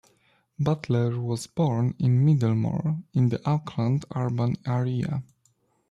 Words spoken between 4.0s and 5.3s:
urban area.